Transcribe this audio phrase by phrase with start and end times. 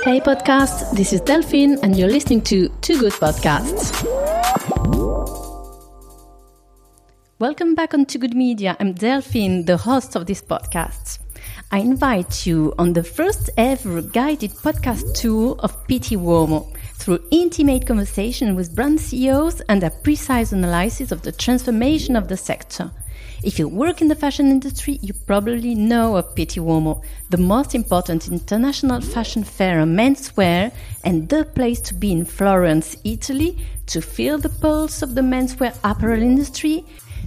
[0.00, 3.92] Hey podcast, this is Delphine and you're listening to Two Good Podcasts.
[7.38, 8.76] Welcome back on Two Good Media.
[8.80, 11.20] I'm Delphine, the host of this podcast.
[11.70, 17.86] I invite you on the first ever guided podcast tour of Pitti Uomo through intimate
[17.86, 22.90] conversation with brand CEOs and a precise analysis of the transformation of the sector.
[23.42, 27.74] If you work in the fashion industry, you probably know of Pitti Uomo, the most
[27.74, 30.72] important international fashion fair on menswear
[31.02, 35.76] and the place to be in Florence, Italy, to feel the pulse of the menswear
[35.82, 36.84] apparel industry.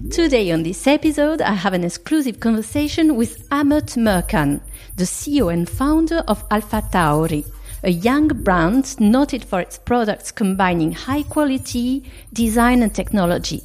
[0.09, 4.61] Today on this episode, I have an exclusive conversation with Ahmet Mercan,
[4.95, 7.45] the CEO and founder of Alpha Tauri,
[7.83, 13.63] a young brand noted for its products combining high quality, design and technology.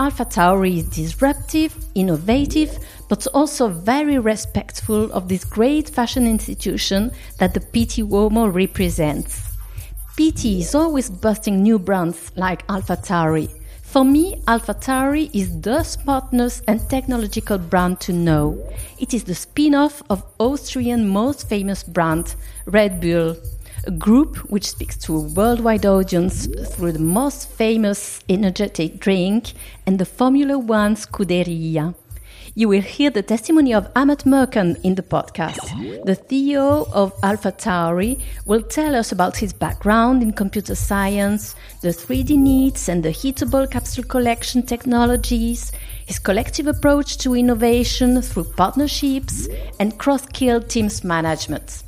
[0.00, 7.52] Alpha Tauri is disruptive, innovative, but also very respectful of this great fashion institution that
[7.52, 9.42] the Pitti Uomo represents.
[10.16, 13.50] Pitti is always busting new brands like Alpha Tauri.
[13.82, 18.56] For me, Alpha Tauri is the smartness and technological brand to know.
[19.00, 22.36] It is the spin-off of Austrian most famous brand,
[22.66, 23.36] Red Bull,
[23.88, 29.54] a group which speaks to a worldwide audience through the most famous energetic drink
[29.86, 31.94] and the Formula One Scuderia.
[32.54, 35.62] You will hear the testimony of Ahmet Mercan in the podcast.
[36.04, 41.88] The CEO of Alpha Tauri will tell us about his background in computer science, the
[41.88, 45.72] 3D knits and the heatable capsule collection technologies,
[46.04, 49.48] his collective approach to innovation through partnerships,
[49.80, 51.84] and cross-skill teams management.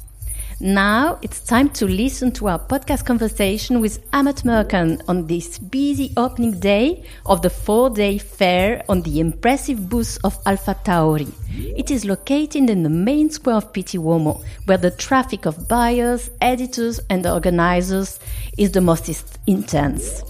[0.63, 6.13] Now it's time to listen to our podcast conversation with Ahmet Mercan on this busy
[6.19, 11.33] opening day of the four day fair on the impressive booth of Alpha Tauri.
[11.79, 16.29] It is located in the main square of Pitti Uomo, where the traffic of buyers,
[16.43, 18.21] editors, and organizers
[18.59, 19.09] is the most
[19.47, 20.23] intense.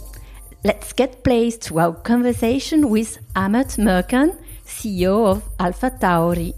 [0.62, 6.55] Let's get placed to our conversation with Ahmet Mercan, CEO of Alpha Tauri.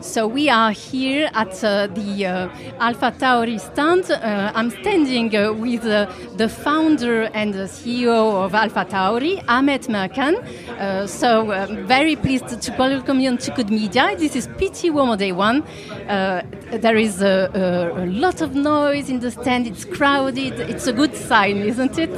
[0.00, 2.48] So we are here at uh, the uh,
[2.78, 4.10] Alpha Tauri stand.
[4.10, 9.88] Uh, I'm standing uh, with uh, the founder and the CEO of Alpha Tauri, Ahmet
[9.88, 10.36] Mercan.
[10.78, 11.46] Uh, so
[11.86, 14.14] very pleased to welcome you Two Good Media.
[14.16, 15.64] This is Pitti Uomo Day One.
[16.06, 19.66] there is a, a, a lot of noise in the stand.
[19.66, 20.60] It's crowded.
[20.60, 22.10] It's a good sign, isn't it?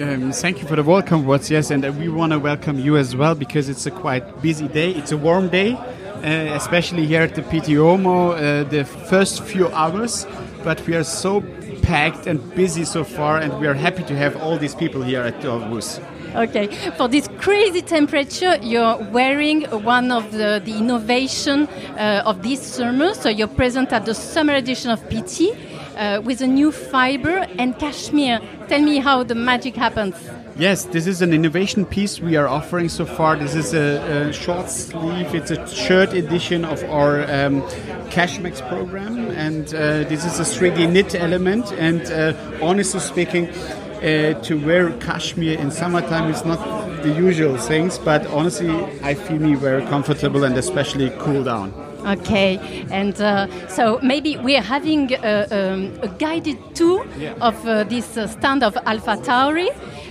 [0.00, 3.16] Um, thank you for the welcome words, yes, and we want to welcome you as
[3.16, 4.92] well because it's a quite busy day.
[4.92, 5.76] It's a warm day,
[6.18, 10.26] uh, especially here at the Pitti Uomo, uh, the first few hours.
[10.64, 11.42] But we are so
[11.82, 15.22] packed and busy so far, and we are happy to have all these people here
[15.22, 16.00] at booth.
[16.34, 22.60] Okay, for this crazy temperature, you're wearing one of the, the innovation uh, of this
[22.60, 23.14] summer.
[23.14, 25.56] So you're present at the summer edition of Pitti
[25.96, 28.40] uh, with a new fiber and cashmere.
[28.68, 30.14] Tell me how the magic happens.
[30.58, 33.36] Yes, this is an innovation piece we are offering so far.
[33.36, 37.62] This is a, a short sleeve, it's a shirt edition of our um,
[38.10, 41.72] Cashmex program, and uh, this is a 3D knit element.
[41.74, 46.58] And uh, honestly speaking, uh, to wear cashmere in summertime is not
[47.04, 48.70] the usual things, but honestly,
[49.04, 51.72] I feel me very comfortable and especially cool down.
[52.04, 52.58] Okay,
[52.90, 57.34] and uh, so maybe we are having a, um, a guided tour yeah.
[57.40, 59.68] of uh, this uh, stand of Alpha Tauri.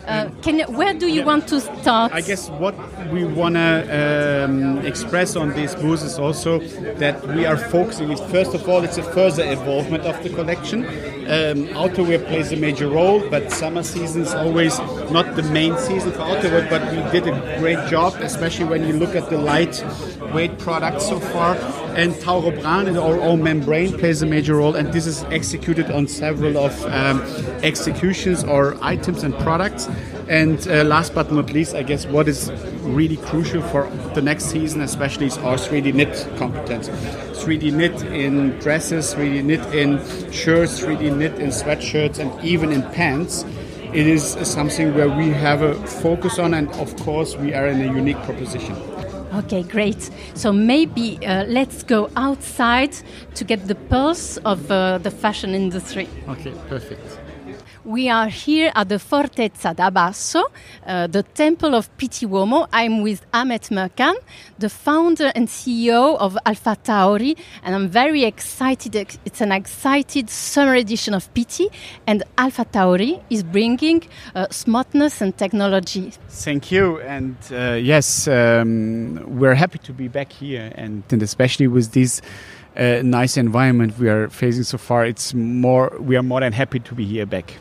[0.07, 1.25] Uh, can where do you yeah.
[1.25, 2.13] want to start?
[2.13, 2.75] I guess what
[3.11, 6.59] we want to um, express on this booth is also
[6.95, 8.15] that we are focusing.
[8.29, 10.85] First of all, it's a further involvement of the collection.
[10.85, 14.79] Um, outerwear plays a major role, but summer season is always
[15.11, 16.69] not the main season for outerwear.
[16.69, 21.19] But we did a great job, especially when you look at the lightweight products so
[21.19, 21.55] far.
[21.97, 26.07] And Tauro Bran, our own membrane, plays a major role, and this is executed on
[26.07, 27.21] several of um,
[27.63, 29.89] executions or items and products.
[30.29, 32.51] And uh, last but not least, I guess what is
[32.83, 36.87] really crucial for the next season, especially, is our 3D knit competence.
[36.89, 39.97] 3D knit in dresses, 3D knit in
[40.31, 43.43] shirts, 3D knit in sweatshirts, and even in pants.
[43.91, 47.81] It is something where we have a focus on, and of course, we are in
[47.81, 48.75] a unique proposition.
[49.37, 50.09] Okay, great.
[50.33, 52.93] So maybe uh, let's go outside
[53.35, 56.07] to get the pulse of uh, the fashion industry.
[56.27, 57.26] Okay, perfect.
[57.87, 60.43] We are here at the Fortezza da Basso,
[60.85, 62.67] uh, the temple of Uomo.
[62.73, 64.15] I'm with Ahmet Mercan,
[64.59, 68.93] the founder and CEO of Alpha Tauri, and I'm very excited.
[69.23, 71.69] It's an excited summer edition of Pitti,
[72.05, 74.03] and Alpha Tauri is bringing
[74.35, 76.11] uh, smartness and technology.
[76.27, 81.67] Thank you, and uh, yes, um, we're happy to be back here, and, and especially
[81.67, 82.21] with these
[82.75, 86.81] uh, nice environment we are facing so far, it's more we are more than happy
[86.81, 87.53] to be here back.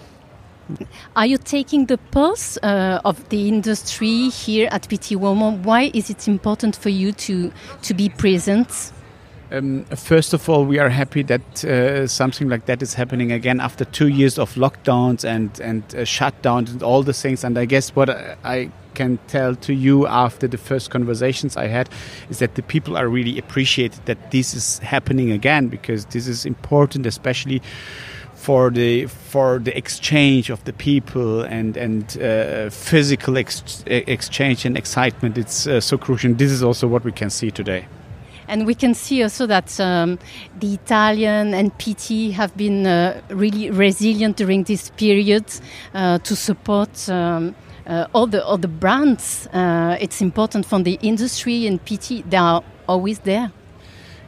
[1.14, 5.62] Are you taking the pulse uh, of the industry here at Pitti Uomo?
[5.62, 7.52] Why is it important for you to
[7.82, 8.92] to be present?
[9.52, 13.60] Um, first of all, we are happy that uh, something like that is happening again
[13.60, 17.44] after two years of lockdowns and and uh, shutdowns and all the things.
[17.44, 21.88] And I guess what I can tell to you after the first conversations I had
[22.30, 26.44] is that the people are really appreciated that this is happening again because this is
[26.44, 27.62] important, especially
[28.36, 34.76] for the for the exchange of the people and and uh, physical ex exchange and
[34.76, 35.38] excitement.
[35.38, 36.34] It's uh, so crucial.
[36.34, 37.86] This is also what we can see today.
[38.48, 40.18] And we can see also that um,
[40.60, 45.44] the Italian and Pitti have been uh, really resilient during this period
[45.94, 47.08] uh, to support.
[47.08, 47.54] Um,
[47.86, 52.22] uh, all the all the brands, uh, it's important from the industry and Pitti.
[52.28, 53.50] They are always there.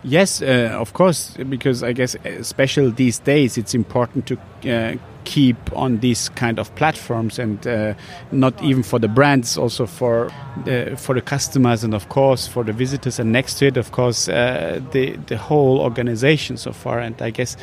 [0.05, 4.39] Yes, uh, of course, because I guess, especially these days, it's important to
[4.73, 7.95] uh, keep on these kind of platforms, and uh,
[8.31, 10.31] not even for the brands, also for
[10.65, 13.91] the, for the customers, and of course for the visitors, and next to it, of
[13.91, 17.01] course, uh, the the whole organization so far.
[17.01, 17.57] And I guess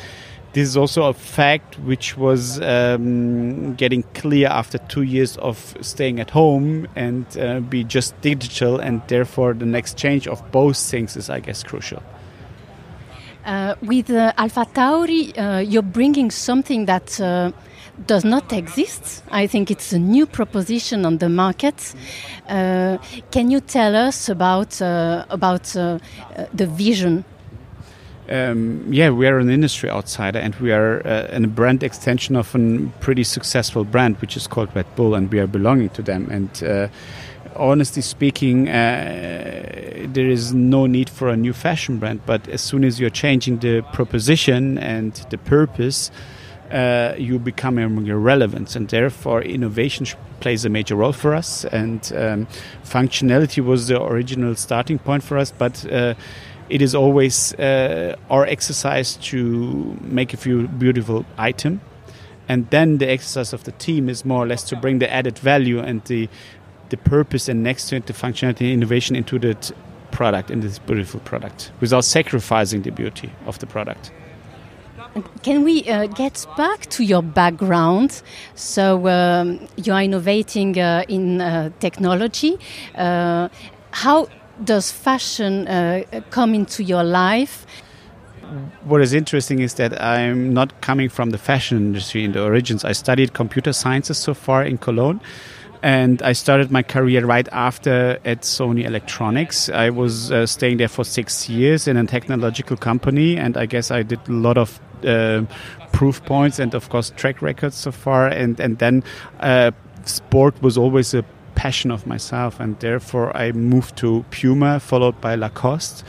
[0.52, 6.20] this is also a fact which was um, getting clear after two years of staying
[6.20, 11.16] at home and uh, be just digital, and therefore the next change of both things
[11.16, 12.02] is, I guess, crucial.
[13.46, 17.52] Uh, with uh, Alpha Tauri, uh, you're bringing something that uh,
[18.04, 19.22] does not exist.
[19.30, 21.94] I think it's a new proposition on the market.
[22.48, 22.98] Uh,
[23.30, 27.24] can you tell us about uh, about the vision?
[28.28, 32.90] Um, yeah, we are an industry outsider, and we are a brand extension of a
[32.98, 36.28] pretty successful brand, which is called Red Bull, and we are belonging to them.
[36.32, 36.90] And
[37.58, 42.20] honestly speaking, uh, there is no need for a new fashion brand.
[42.26, 46.10] But as soon as you're changing the proposition and the purpose,
[46.70, 50.06] uh, you become irrelevant, and therefore innovation
[50.40, 51.64] plays a major role for us.
[51.64, 52.46] And um,
[52.84, 55.90] functionality was the original starting point for us, but.
[55.90, 56.14] Uh,
[56.68, 61.80] it is always uh, our exercise to make a few beautiful item
[62.48, 65.38] and then the exercise of the team is more or less to bring the added
[65.38, 66.28] value and the
[66.90, 69.72] the purpose and next to it the functionality and innovation into that
[70.10, 74.12] product in this beautiful product without sacrificing the beauty of the product.
[75.42, 78.22] Can we uh, get back to your background?
[78.54, 82.58] So um, you are innovating uh, in uh, technology.
[82.94, 83.48] Uh,
[83.92, 84.28] how
[84.62, 87.66] does fashion uh, come into your life?
[88.84, 92.84] What is interesting is that I'm not coming from the fashion industry in the origins.
[92.84, 95.20] I studied computer sciences so far in Cologne
[95.86, 99.68] and I started my career right after at Sony Electronics.
[99.68, 103.92] I was uh, staying there for six years in a technological company, and I guess
[103.92, 105.44] I did a lot of uh,
[105.92, 108.26] proof points and, of course, track records so far.
[108.26, 109.04] And and then
[109.38, 109.70] uh,
[110.04, 111.24] sport was always a
[111.54, 116.02] passion of myself, and therefore I moved to Puma, followed by Lacoste.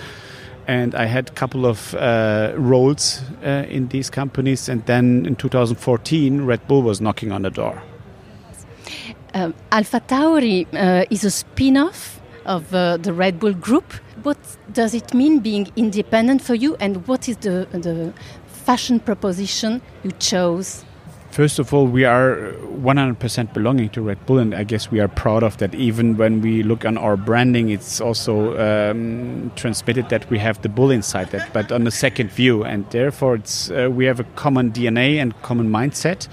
[0.65, 5.35] And I had a couple of uh, roles uh, in these companies, and then in
[5.35, 7.79] 2014, Red Bull was knocking on the door.
[9.37, 13.93] Um, Alpha Tauri uh, is a spin off of uh, the Red Bull Group.
[14.23, 14.37] What
[14.73, 18.13] does it mean being independent for you, and what is the, the
[18.47, 20.83] fashion proposition you chose?
[21.29, 25.07] First of all, we are 100% belonging to Red Bull, and I guess we are
[25.07, 25.75] proud of that.
[25.75, 30.69] Even when we look on our branding, it's also um, transmitted that we have the
[30.69, 34.25] bull inside that, but on the second view, and therefore it's uh, we have a
[34.35, 36.27] common DNA and common mindset.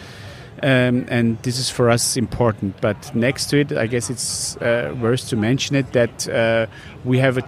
[0.62, 2.80] Um, and this is for us important.
[2.80, 6.66] But next to it, I guess it's uh, worth to mention it that uh,
[7.04, 7.42] we have a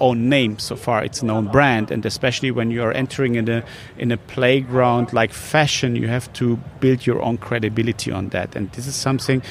[0.00, 3.48] own name so far it's an own brand and especially when you are entering in
[3.48, 3.64] a
[3.96, 8.70] in a playground like fashion you have to build your own credibility on that and
[8.72, 9.42] this is something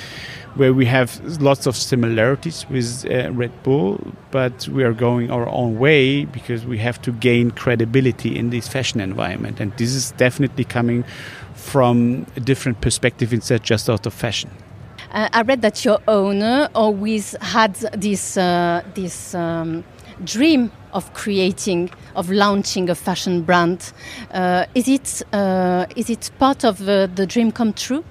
[0.56, 4.00] where we have lots of similarities with uh, Red Bull
[4.32, 8.68] but we are going our own way because we have to gain credibility in this
[8.68, 11.04] fashion environment and this is definitely coming
[11.68, 14.50] from a different perspective instead just out of fashion.
[15.12, 19.84] Uh, I read that your owner always had this uh, this um,
[20.24, 23.94] dream of creating, of launching a fashion brand.
[24.32, 28.04] Uh, is it uh, is it part of uh, the dream come true?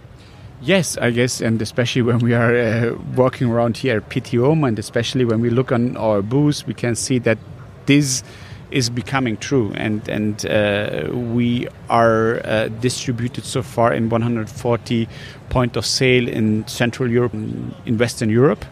[0.63, 4.69] Yes, I guess, and especially when we are uh, walking around here at Pitti Uomo,
[4.69, 7.39] and especially when we look on our booths, we can see that
[7.85, 8.23] this
[8.71, 15.09] is becoming true, and and uh, we are uh, distributed so far in 140
[15.49, 18.65] point of sale in Central Europe, in Western Europe,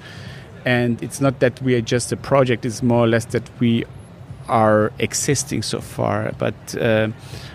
[0.64, 3.84] and it's not that we are just a project; it's more or less that we
[4.48, 6.32] are existing so far.
[6.38, 7.08] But uh,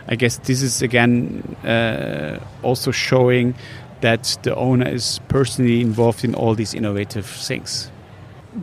[0.08, 3.56] I guess this is again uh, also showing
[4.02, 7.92] that the owner is personally involved in all these innovative things.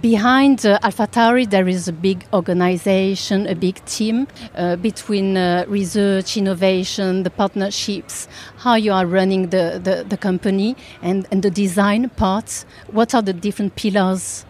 [0.01, 4.27] Behind uh, AlphaTauri, there is a big organization, a big team
[4.57, 8.27] uh, between uh, research, innovation, the partnerships,
[8.57, 12.65] how you are running the, the, the company, and, and the design part.
[12.91, 14.45] What are the different pillars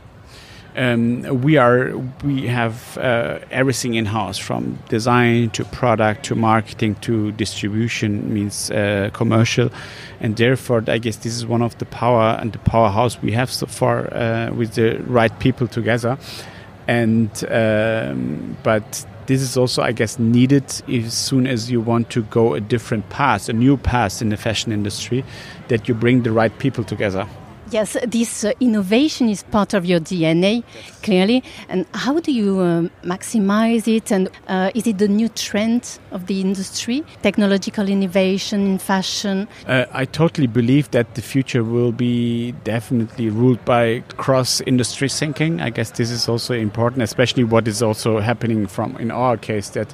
[0.76, 6.94] um, we are we have uh, everything in house from design to product to marketing
[6.96, 9.70] to distribution means uh, commercial.
[10.20, 13.50] And therefore I guess this is one of the power and the powerhouse we have
[13.50, 16.18] so far uh, with the right people together.
[16.86, 22.22] And um, but this is also I guess needed as soon as you want to
[22.24, 25.24] go a different path a new path in the fashion industry
[25.66, 27.26] that you bring the right people together
[27.70, 31.00] Yes, this uh, innovation is part of your DNA, yes.
[31.02, 31.42] clearly.
[31.68, 34.12] And how do you uh, maximize it?
[34.12, 39.48] And uh, is it the new trend of the industry, technological innovation in fashion?
[39.66, 45.60] Uh, I totally believe that the future will be definitely ruled by cross industry thinking.
[45.60, 49.70] I guess this is also important, especially what is also happening from in our case
[49.70, 49.92] that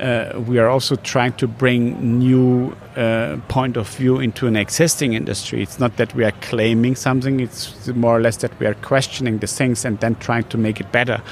[0.00, 5.12] uh, we are also trying to bring new uh, point of view into an existing
[5.12, 5.62] industry.
[5.62, 9.38] It's not that we are claiming something; it's more or less that we are questioning
[9.38, 11.22] the things and then trying to make it better.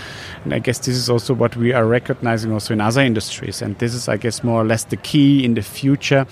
[0.45, 3.63] And I guess this is also what we are recognizing also in other industries.
[3.63, 6.27] And this is, I guess, more or less the key in the future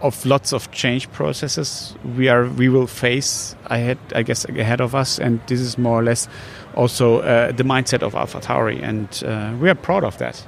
[0.00, 4.94] of lots of change processes we are we will face ahead I guess ahead of
[4.94, 6.28] us and this is more or less
[6.76, 10.46] also uh, the mindset of Alpha Tauri and uh, we are proud of that.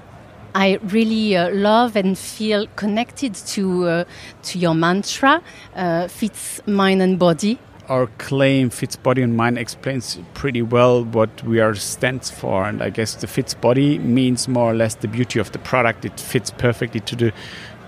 [0.55, 4.05] I really uh, love and feel connected to uh,
[4.43, 5.43] to your mantra,
[5.75, 7.59] uh, fits mind and body.
[7.89, 12.83] Our claim fits body and mind explains pretty well what we are stands for, and
[12.83, 16.05] I guess the fits body means more or less the beauty of the product.
[16.05, 17.33] It fits perfectly to the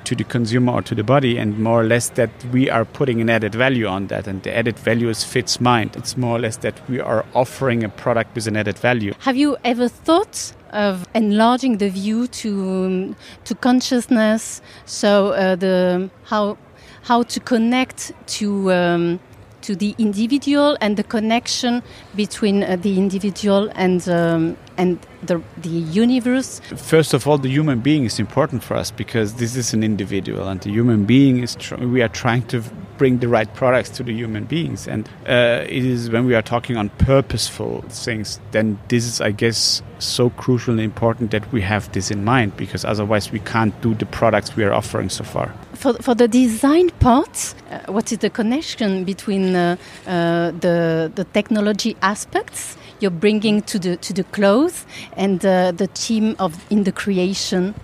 [0.05, 3.21] to the consumer or to the body, and more or less that we are putting
[3.21, 5.97] an added value on that, and the added value is fits mind.
[5.97, 9.15] It's more or less that we are offering a product with an added value.
[9.21, 14.63] Have you ever thought of enlarging the view to um, to consciousness?
[14.87, 16.57] So uh, the how
[17.03, 19.21] how to connect to um,
[19.63, 21.83] to the individual and the connection
[22.17, 26.61] between uh, the individual and um, and the the universe.
[26.77, 30.49] First of all, the human being is important for us because this is an individual,
[30.49, 32.63] and the human being is we are trying to
[32.99, 36.43] bring the right products to the human beings, and uh, it is when we are
[36.43, 41.61] talking on purposeful things, then this is, I guess, so crucial and important that we
[41.63, 45.25] have this in mind because otherwise we can't do the products we are offering so
[45.25, 45.55] far.
[45.75, 49.77] For, for the design part, uh, what is the connection between uh,
[50.07, 55.89] uh, the, the technology aspects you're bringing to the, to the clothes and uh, the
[55.89, 57.75] team of in the creation?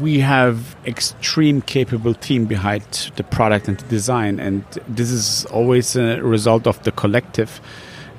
[0.00, 2.82] we have extreme capable team behind
[3.14, 7.60] the product and the design and this is always a result of the collective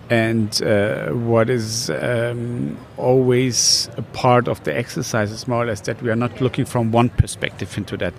[0.09, 5.81] and uh, what is um, always a part of the exercise is more or less
[5.81, 8.13] that we are not looking from one perspective into that.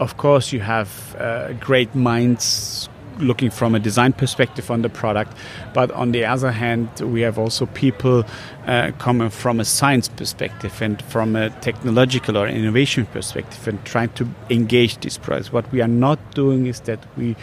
[0.00, 2.88] Of course, you have uh, great minds
[3.18, 5.36] looking from a design perspective on the product,
[5.74, 8.24] but on the other hand, we have also people
[8.66, 14.10] uh, coming from a science perspective and from a technological or innovation perspective and trying
[14.10, 15.52] to engage these products.
[15.52, 17.36] What we are not doing is that we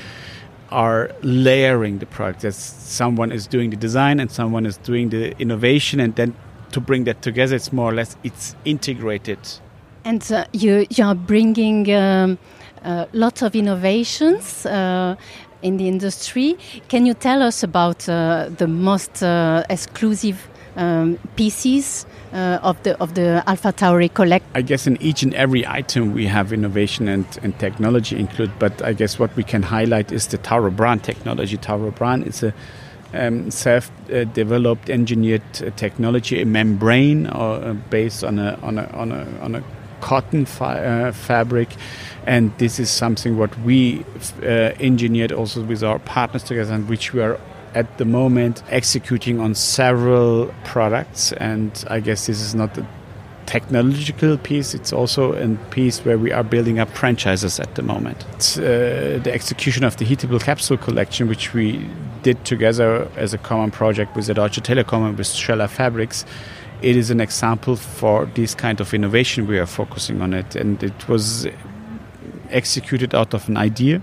[0.72, 2.42] are layering the product.
[2.42, 6.34] That someone is doing the design and someone is doing the innovation, and then
[6.72, 9.40] to bring that together, it's more or less it's integrated.
[10.04, 12.38] And uh, you you are bringing um,
[12.84, 14.66] uh, lots of innovations.
[14.66, 15.16] Uh,
[15.62, 16.58] in the industry,
[16.88, 23.00] can you tell us about uh, the most uh, exclusive um, pieces uh, of the
[23.00, 24.46] of the Alpha Tauri collect?
[24.54, 28.82] I guess in each and every item we have innovation and, and technology included, but
[28.82, 31.58] I guess what we can highlight is the Tauro brand technology.
[31.58, 32.54] Tauro brand is a
[33.14, 39.26] um, self-developed, engineered uh, technology, a membrane uh, based on a on a on a,
[39.42, 39.64] on a
[40.02, 41.70] cotton uh, fabric
[42.26, 44.06] and this is something what we
[44.42, 47.40] uh, engineered also with our partners together and which we are
[47.74, 52.88] at the moment executing on several products, and I guess this is not a
[53.46, 58.26] technological piece, it's also a piece where we are building up franchises at the moment.
[58.58, 61.88] Uh, the execution of the heatable capsule collection, which we
[62.24, 66.26] did together as a common project with the Deutsche Telekom and with Schoeller Fabrics,
[66.82, 70.82] it is an example for this kind of innovation we are focusing on it, and
[70.82, 71.48] it was
[72.52, 74.02] executed out of an idea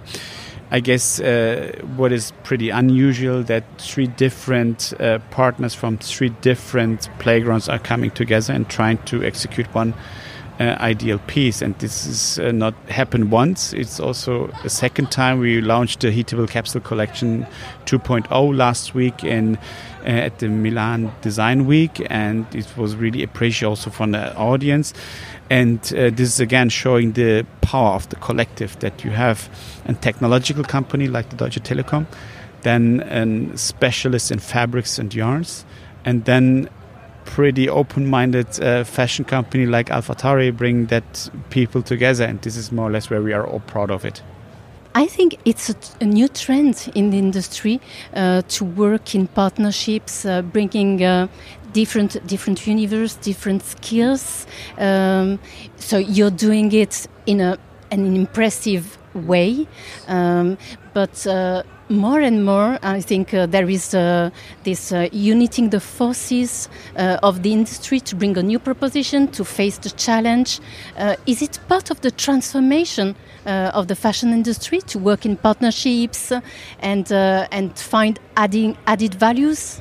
[0.72, 7.11] I guess uh, what is pretty unusual that three different uh, partners from three different
[7.18, 9.92] playgrounds are coming together and trying to execute one
[10.58, 11.61] uh, ideal piece.
[11.61, 13.75] And this is uh, not happened once.
[13.75, 17.46] It's also a second time we launched the Heatable Capsule Collection
[17.84, 19.58] 2.0 last week in
[20.04, 24.94] uh, at the Milan Design Week, and it was really appreciated also from the audience.
[25.50, 29.50] And uh, this is again showing the power of the collective that you have
[29.87, 32.06] a technological company like the Deutsche Telekom,
[32.62, 35.66] then a specialist in fabrics and yarns,
[36.04, 36.68] and then
[37.25, 42.88] pretty open-minded uh, fashion company like AlphaTauri bring that people together, and this is more
[42.88, 44.22] or less where we are all proud of it.
[44.94, 47.80] I think it's a, a new trend in the industry
[48.14, 51.28] uh, to work in partnerships, uh, bringing uh,
[51.73, 54.47] different different universe, different skills.
[54.79, 55.38] Um,
[55.76, 57.59] so you're doing it in a
[57.91, 59.67] an impressive way,
[60.09, 60.57] um,
[60.95, 61.62] but uh,
[61.93, 64.31] more and more, I think uh, there is uh,
[64.64, 69.45] this uh, uniting the forces uh, of the industry to bring a new proposition to
[69.45, 70.61] face the challenge.
[70.97, 73.14] Uh, is it part of the transformation
[73.45, 76.33] uh, of the fashion industry to work in partnerships
[76.81, 79.81] and and find adding added values?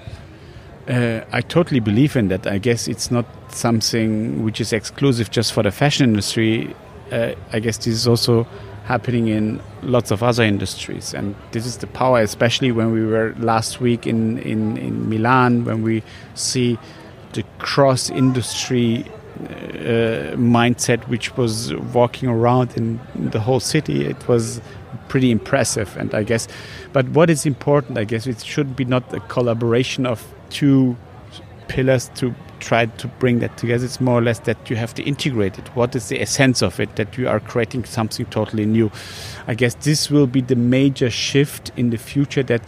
[0.88, 2.48] I totally believe in that.
[2.48, 6.76] I guess it's not something which is exclusive just for the fashion industry.
[7.12, 8.48] I guess this is also
[8.86, 11.14] happening in lots of other industries.
[11.14, 15.66] And this is the power, especially when we were last week in, in, in Milan,
[15.66, 16.78] when we see
[17.34, 19.06] the cross industry
[19.42, 24.06] uh, mindset which was walking around in the whole city.
[24.06, 24.62] It was
[25.08, 25.96] pretty impressive.
[25.98, 26.48] And I guess,
[26.92, 30.96] but what is important, I guess, it should be not a collaboration of two
[31.68, 33.84] pillars to try to bring that together.
[33.84, 35.68] It's more or less that you have to integrate it.
[35.76, 36.96] What is the essence of it?
[36.96, 38.92] That you are creating something totally new.
[39.48, 42.62] I guess this will be the major shift in the future that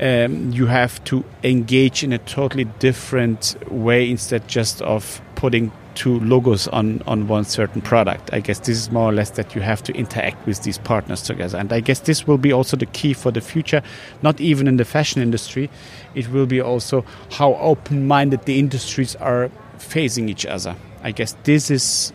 [0.00, 6.20] um, you have to engage in a totally different way instead just of putting two
[6.20, 8.30] logos on, on one certain product.
[8.32, 11.22] I guess this is more or less that you have to interact with these partners
[11.22, 11.58] together.
[11.58, 13.82] And I guess this will be also the key for the future,
[14.22, 15.68] not even in the fashion industry.
[16.14, 20.76] It will be also how open minded the industries are facing each other.
[21.02, 22.12] I guess this is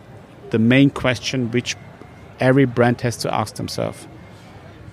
[0.48, 1.76] the main question which
[2.40, 4.08] every brand has to ask themselves.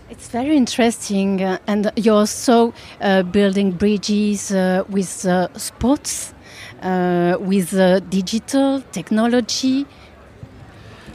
[0.10, 6.34] It's very interesting, uh, and you're also uh, building bridges uh, with uh, sports
[7.40, 9.86] with uh, digital technology?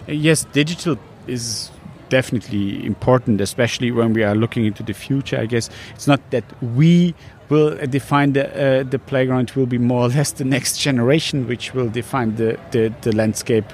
[0.07, 1.71] Yes, digital is
[2.09, 5.39] definitely important, especially when we are looking into the future.
[5.39, 7.15] I guess it's not that we
[7.49, 11.47] will define the uh, the playground; it will be more or less the next generation
[11.47, 13.65] which will define the, the, the landscape,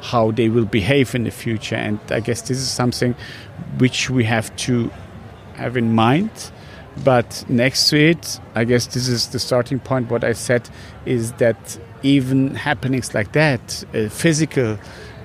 [0.00, 1.76] how they will behave in the future.
[1.76, 3.14] And I guess this is something
[3.78, 4.90] which we have to
[5.56, 6.30] have in mind
[7.02, 10.10] but next to it, I guess this is the starting point.
[10.10, 10.68] What I said
[11.06, 14.78] is that even happenings like that, uh, physical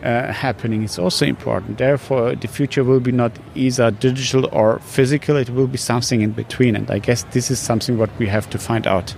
[0.03, 1.77] uh, happening, is also important.
[1.77, 6.31] Therefore, the future will be not either digital or physical, it will be something in
[6.31, 6.75] between.
[6.75, 9.13] And I guess this is something what we have to find out.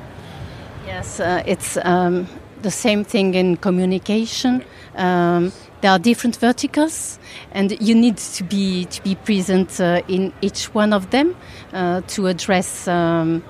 [0.86, 2.28] Yes, uh, it's um,
[2.62, 4.64] the same thing in communication.
[4.96, 7.20] Um, there are different verticals,
[7.52, 11.36] and you need to be to be present uh, in each one of them
[11.74, 13.44] uh, to address um,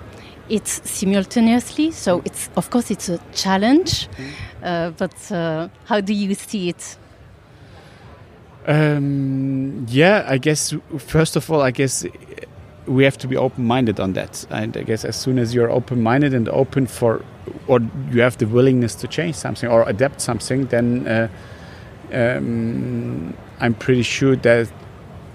[0.50, 1.92] it simultaneously.
[1.92, 4.08] So it's of course it's a challenge,
[4.64, 6.98] uh, but uh, how do you see it?
[8.68, 12.06] Um, yeah, I guess first of all, I guess
[12.86, 16.34] we have to be open-minded on that, and I guess as soon as you're open-minded
[16.34, 17.24] and open for,
[17.68, 17.80] or
[18.12, 21.28] you have the willingness to change something or adapt something, then uh,
[22.14, 24.72] um, I'm pretty sure that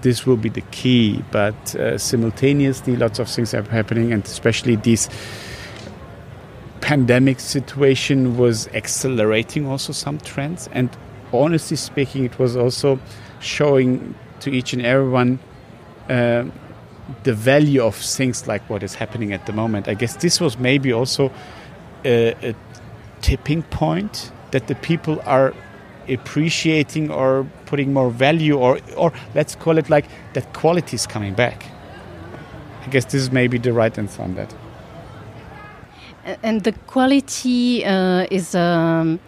[0.01, 1.23] this will be the key.
[1.31, 5.09] But uh, simultaneously, lots of things are happening, and especially this
[6.81, 10.69] pandemic situation was accelerating also some trends.
[10.71, 10.89] And
[11.33, 12.99] honestly speaking, it was also
[13.39, 15.39] showing to each and everyone.
[16.09, 16.45] Uh,
[17.23, 19.87] the value of things like what is happening at the moment.
[19.87, 21.31] I guess this was maybe also
[22.03, 22.55] a, a
[23.21, 25.53] tipping point that the people are
[26.09, 31.33] appreciating or putting more value or or let's call it like that quality is coming
[31.33, 31.65] back
[32.85, 34.53] i guess this is maybe the right answer on that
[36.43, 39.19] and the quality uh, is um,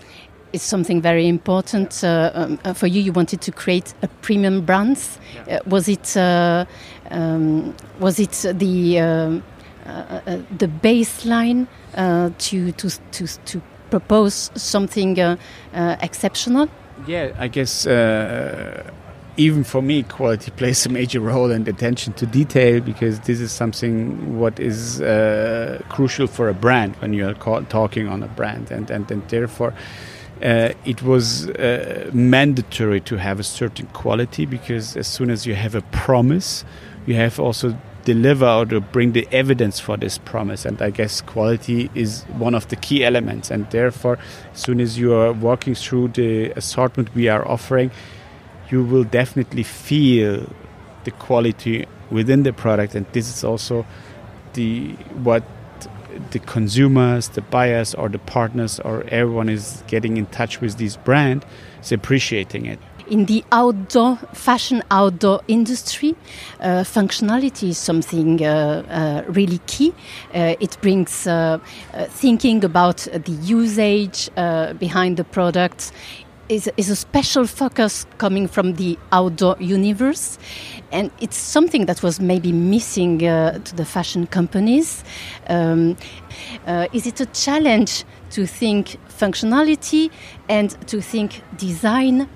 [0.54, 3.02] is something very important uh, um, uh, for you.
[3.02, 5.20] You wanted to create a premium brands.
[5.48, 5.58] Yeah.
[5.58, 6.66] Uh, was it uh,
[7.12, 9.44] um, was it the um,
[9.86, 10.22] uh,
[10.58, 15.38] the baseline to to to to propose something uh,
[15.74, 16.70] uh, exceptional?
[17.08, 18.92] Yeah, I guess uh,
[19.38, 23.52] even for me, quality plays a major role and attention to detail because this is
[23.52, 28.72] something what is uh, crucial for a brand when you are talking on a brand,
[28.72, 29.74] and and, and therefore.
[30.42, 35.54] Uh, it was uh, mandatory to have a certain quality because as soon as you
[35.54, 36.64] have a promise,
[37.06, 40.66] you have also deliver or to bring the evidence for this promise.
[40.66, 43.52] And I guess quality is one of the key elements.
[43.52, 44.18] And therefore,
[44.54, 47.92] as soon as you are walking through the assortment we are offering,
[48.70, 50.48] you will definitely feel
[51.04, 53.86] the quality within the product and this is also
[54.54, 54.90] the
[55.24, 55.44] what
[56.32, 60.98] the consumers the buyers or the partners or everyone is getting in touch with this
[60.98, 61.46] brand
[61.82, 66.16] is appreciating it in the outdoor fashion outdoor industry
[66.62, 69.94] uh, functionality is something uh, uh, really key
[70.34, 71.58] uh, it brings uh,
[71.94, 74.30] uh, thinking about the usage
[74.80, 75.92] behind the product
[76.48, 80.40] is, is a special focus coming from the outdoor universe.
[80.92, 85.04] And it's something that was maybe missing to the fashion companies.
[85.48, 85.96] Um,
[86.92, 90.10] is it a challenge to think functionality
[90.50, 92.28] and to think design?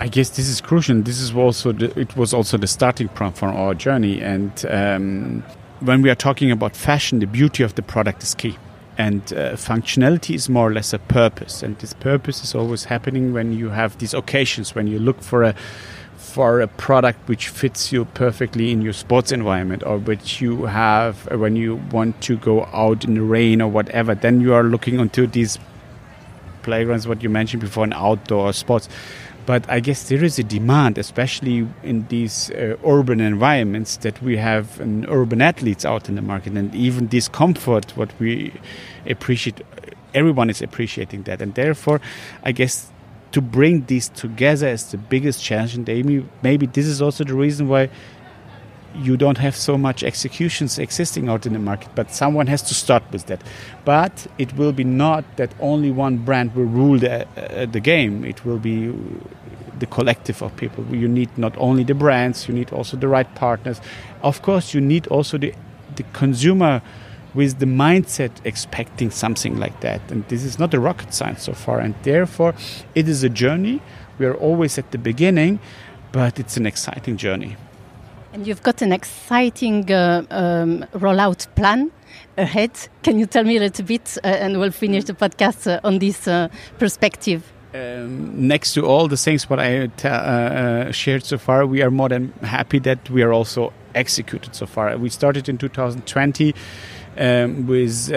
[0.00, 1.02] I guess this is crucial.
[1.02, 4.22] This is also the, it was also the starting point for our journey.
[4.22, 5.44] And um,
[5.80, 8.56] when we are talking about fashion, the beauty of the product is key
[8.96, 13.32] and uh, functionality is more or less a purpose and this purpose is always happening
[13.32, 15.54] when you have these occasions when you look for a
[16.16, 21.26] for a product which fits you perfectly in your sports environment or which you have
[21.32, 24.64] uh, when you want to go out in the rain or whatever then you are
[24.64, 25.58] looking onto these
[26.62, 28.86] playgrounds what you mentioned before in outdoor sports
[29.50, 34.36] but I guess there is a demand, especially in these uh, urban environments, that we
[34.36, 38.52] have an urban athletes out in the market, and even this comfort, what we
[39.06, 39.60] appreciate,
[40.14, 42.00] everyone is appreciating that, and therefore,
[42.44, 42.92] I guess
[43.32, 45.74] to bring these together is the biggest challenge.
[45.74, 47.90] And maybe, maybe this is also the reason why
[48.94, 52.74] you don't have so much executions existing out in the market but someone has to
[52.74, 53.40] start with that.
[53.84, 58.24] But it will be not that only one brand will rule the, uh, the game.
[58.24, 58.92] It will be
[59.80, 60.84] the collective of people.
[60.94, 63.80] You need not only the brands you need also the right partners.
[64.22, 65.52] Of course you need also the,
[65.96, 66.82] the consumer
[67.34, 70.00] with the mindset expecting something like that.
[70.10, 71.80] And this is not a rocket science so far.
[71.80, 72.54] And therefore
[72.94, 73.80] it is a journey.
[74.18, 75.60] We are always at the beginning
[76.12, 77.56] but it's an exciting journey.
[78.32, 81.90] And you've got an exciting uh, um, rollout plan
[82.36, 82.70] ahead.
[83.02, 85.98] Can you tell me a little bit, uh, and we'll finish the podcast uh, on
[85.98, 87.52] this uh, perspective?
[87.72, 91.90] Um, next to all the things what I uh, uh, shared so far, we are
[91.90, 94.96] more than happy that we are also executed so far.
[94.96, 96.54] We started in 2020
[97.18, 98.10] um, with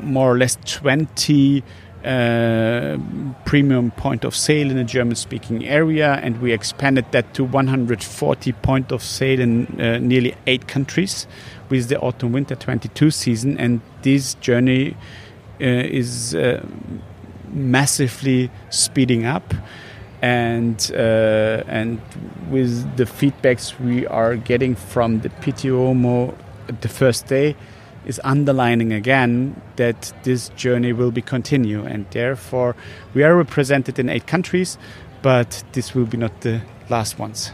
[0.00, 1.62] more or less 20
[2.04, 2.98] uh,
[3.44, 8.52] premium point of sale in a German speaking area, and we expanded that to 140
[8.54, 11.28] point of sale in uh, nearly eight countries
[11.68, 13.56] with the autumn winter 22 season.
[13.56, 14.96] And this journey
[15.60, 16.66] uh, is uh,
[17.52, 19.54] massively speeding up.
[20.20, 22.00] And uh, and
[22.48, 26.34] with the feedbacks we are getting from the Pitti Uomo
[26.80, 27.56] the first day,
[28.06, 32.74] is underlining again that this journey will be continue and therefore
[33.14, 34.78] we are represented in eight countries
[35.22, 37.52] but this will be not the last ones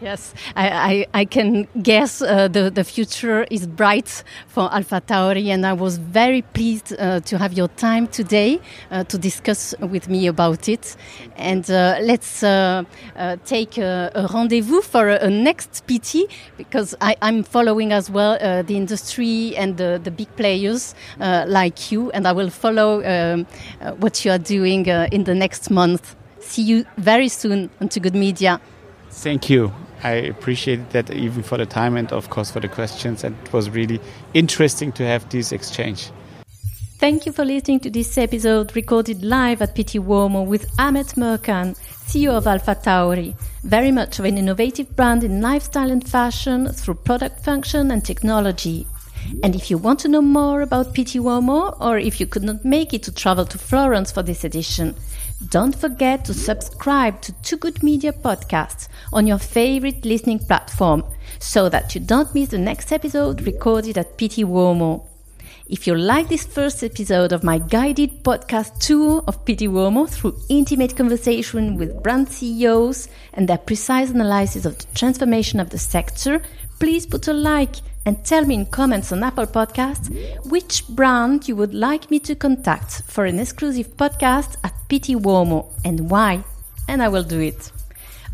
[0.00, 5.48] Yes, I, I, I, can guess uh, the, the future is bright for Alpha Tauri,
[5.48, 8.60] and I was very pleased uh, to have your time today
[8.92, 10.94] uh, to discuss with me about it.
[11.34, 12.84] And uh, let's uh,
[13.16, 18.08] uh, take a, a rendezvous for a, a, next Pitti, because I, am following as
[18.08, 23.46] well the industry and the, the big players like you, and I will follow um,
[23.98, 26.14] what you are doing in the next month.
[26.38, 28.60] See you very soon on To Good Media.
[29.10, 29.72] Thank you.
[30.02, 33.52] I appreciated that even for the time and of course for the questions and it
[33.52, 34.00] was really
[34.34, 36.10] interesting to have this exchange.
[36.98, 41.76] Thank you for listening to this episode recorded live at Pitti Uomo with Ahmet Mercan,
[42.06, 46.94] CEO of Alpha Tauri, very much of an innovative brand in lifestyle and fashion through
[46.94, 48.84] product function and technology.
[49.42, 52.64] And if you want to know more about Pitti Uomo or if you could not
[52.64, 54.94] make it to travel to Florence for this edition,
[55.48, 61.04] don't forget to subscribe to Too Good Media podcasts on your favorite listening platform
[61.38, 65.06] so that you don't miss the next episode recorded at Pitti Uomo.
[65.68, 70.40] If you like this first episode of my guided podcast tour of Pitti Uomo through
[70.48, 76.40] intimate conversation with brand CEOs and their precise analysis of the transformation of the sector,
[76.80, 80.08] please put a like and tell me in comments on Apple Podcasts
[80.44, 86.10] which brand you would like me to contact for an exclusive podcast at Uomo and
[86.10, 86.44] why,
[86.88, 87.72] and I will do it.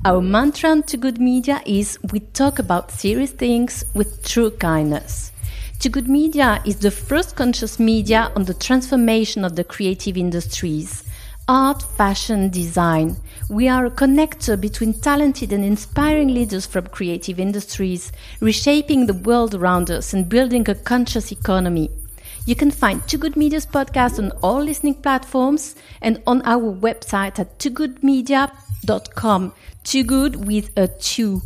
[0.05, 5.33] Our mantra on Too Good Media is we talk about serious things with true kindness.
[5.81, 11.05] To Good Media is the first conscious media on the transformation of the creative industries.
[11.46, 13.16] Art, fashion, design.
[13.50, 19.54] We are a connector between talented and inspiring leaders from creative industries, reshaping the world
[19.54, 21.90] around us and building a conscious economy.
[22.46, 27.38] You can find Too Good Media's podcast on all listening platforms and on our website
[27.38, 29.52] at toogoodmedia.com.
[29.83, 31.42] Too good with a two.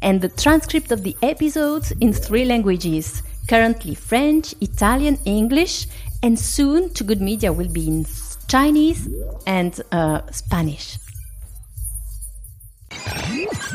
[0.00, 5.86] And the transcript of the episodes in three languages currently French, Italian, English,
[6.22, 8.06] and soon Too Good Media will be in
[8.52, 9.08] Chinese
[9.46, 10.98] and uh, Spanish.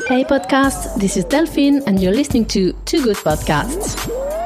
[0.06, 4.37] Hey podcast, this is Delphine and you're listening to Too Good Podcasts.